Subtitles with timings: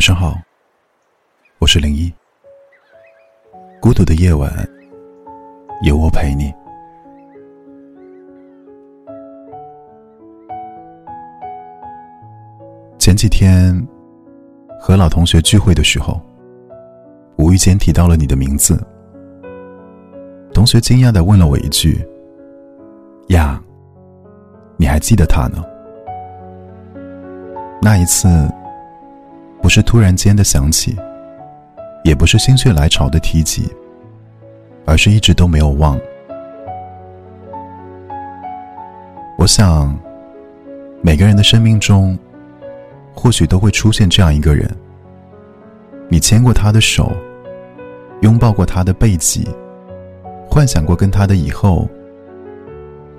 [0.00, 0.34] 晚上好，
[1.58, 2.10] 我是零一。
[3.82, 4.50] 孤独的夜晚，
[5.82, 6.50] 有我陪你。
[12.98, 13.78] 前几天
[14.80, 16.18] 和老同学聚会的时候，
[17.36, 18.82] 无意间提到了你的名字。
[20.54, 22.02] 同学惊讶的问了我一句
[23.28, 23.62] ：“呀，
[24.78, 25.62] 你还记得他呢？”
[27.82, 28.50] 那一次。
[29.70, 30.96] 是突然间的想起，
[32.04, 33.70] 也不是心血来潮的提及，
[34.84, 35.98] 而是一直都没有忘。
[39.38, 39.96] 我想，
[41.00, 42.18] 每个人的生命中，
[43.14, 44.68] 或许都会出现这样一个人。
[46.08, 47.12] 你牵过他的手，
[48.22, 49.48] 拥抱过他的背脊，
[50.50, 51.88] 幻想过跟他的以后。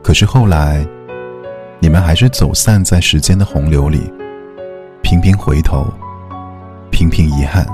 [0.04, 0.86] 可是后来，
[1.80, 4.12] 你们还是走散在时间的洪流里，
[5.02, 5.88] 频频回头。
[7.02, 7.66] 频频遗憾。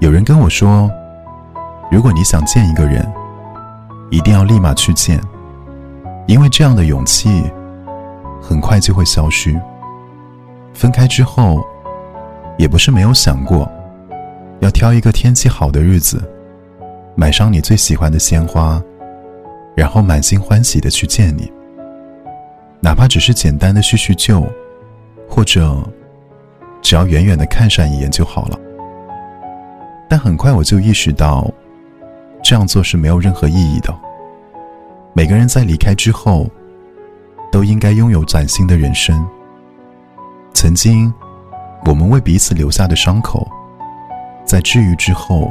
[0.00, 0.90] 有人跟我说，
[1.92, 3.08] 如果你想见一个人，
[4.10, 5.20] 一定要立马去见，
[6.26, 7.44] 因为这样的勇气
[8.42, 9.56] 很快就会消失。
[10.74, 11.64] 分开之后，
[12.58, 13.70] 也不是没有想过，
[14.58, 16.20] 要挑一个天气好的日子，
[17.14, 18.82] 买上你最喜欢的鲜花，
[19.76, 21.48] 然后满心欢喜的去见你，
[22.80, 24.44] 哪怕只是简单的叙叙旧，
[25.28, 25.80] 或者。
[26.82, 28.58] 只要远远的看上一眼就好了，
[30.08, 31.48] 但很快我就意识到，
[32.42, 33.94] 这样做是没有任何意义的。
[35.14, 36.46] 每个人在离开之后，
[37.50, 39.24] 都应该拥有崭新的人生。
[40.52, 41.12] 曾经，
[41.86, 43.46] 我们为彼此留下的伤口，
[44.44, 45.50] 在治愈之后，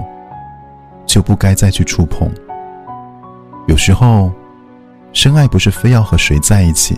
[1.05, 2.29] 就不该再去触碰。
[3.67, 4.31] 有时候，
[5.13, 6.97] 深爱不是非要和谁在一起，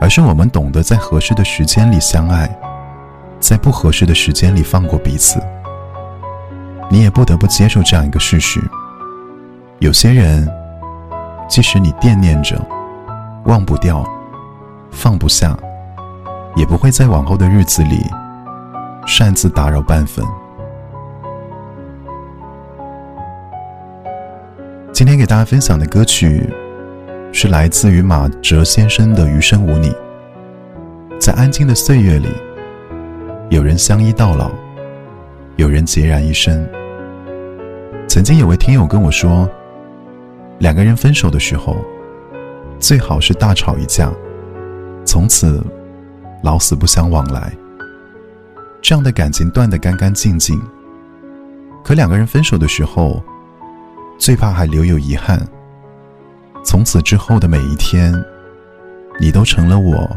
[0.00, 2.48] 而是我们懂得在合适的时间里相爱。
[3.42, 5.40] 在不合适的时间里放过彼此，
[6.88, 8.60] 你也不得不接受这样一个事实：
[9.80, 10.48] 有些人，
[11.48, 12.56] 即使你惦念着、
[13.46, 14.06] 忘不掉、
[14.92, 15.58] 放不下，
[16.54, 18.06] 也不会在往后的日子里
[19.06, 20.24] 擅自打扰半分。
[24.92, 26.48] 今天给大家分享的歌曲，
[27.32, 29.90] 是来自于马哲先生的《余生无你》。
[31.18, 32.28] 在安静的岁月里。
[33.52, 34.50] 有人相依到老，
[35.56, 36.66] 有人孑然一身。
[38.08, 39.46] 曾经有位听友跟我说，
[40.58, 41.76] 两个人分手的时候，
[42.80, 44.10] 最好是大吵一架，
[45.04, 45.62] 从此
[46.42, 47.52] 老死不相往来，
[48.80, 50.58] 这样的感情断得干干净净。
[51.84, 53.22] 可两个人分手的时候，
[54.16, 55.38] 最怕还留有遗憾，
[56.64, 58.14] 从此之后的每一天，
[59.20, 60.08] 你都成了我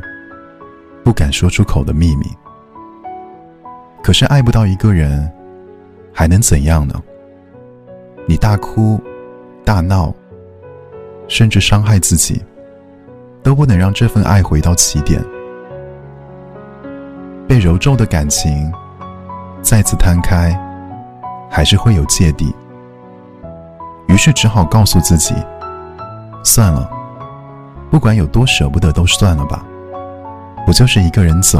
[1.03, 2.25] 不敢说出口的秘密。
[4.05, 5.27] 可是爱不到一个人，
[6.13, 6.93] 还能怎样呢？
[8.27, 9.01] 你大哭、
[9.63, 10.13] 大闹，
[11.27, 12.39] 甚至伤害自己，
[13.41, 15.19] 都不能让这份爱回到起点。
[17.47, 18.71] 被揉皱的感情，
[19.63, 20.55] 再次摊开，
[21.49, 22.53] 还是会有芥蒂。
[24.07, 25.33] 于是只好告诉自己：
[26.43, 26.87] 算了，
[27.89, 29.65] 不管有多舍不得，都算了吧。
[30.63, 31.59] 不就是一个人走？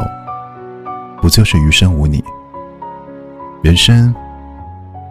[1.20, 2.22] 不就是余生无你？
[3.66, 4.14] 人生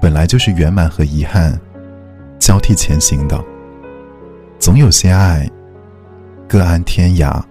[0.02, 1.60] 本来就是圆满和遗憾
[2.40, 3.38] 交替前行的，
[4.58, 5.46] 总有些爱
[6.48, 7.44] 各安天涯，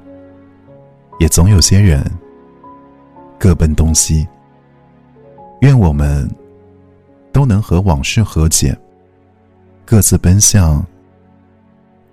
[1.21, 2.03] 也总有些人
[3.39, 4.27] 各奔东西。
[5.61, 6.27] 愿我们
[7.35, 8.75] 都能和往事和解，
[9.85, 10.83] 各自奔向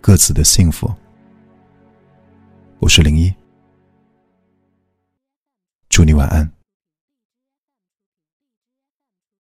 [0.01, 0.93] 各自的幸福。
[2.79, 3.33] 我是零一，
[5.87, 6.60] 祝你晚安。